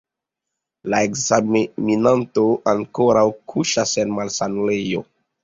La 0.93 1.01
ekzaminanto 1.07 2.47
ankoraŭ 2.73 3.25
kuŝas 3.55 3.95
en 4.07 4.19
malsanulejo. 4.19 5.07